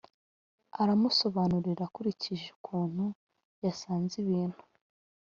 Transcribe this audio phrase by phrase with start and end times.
[0.81, 3.05] aramusobanurira akurikije ukuntu
[3.63, 4.59] yasanze ibintu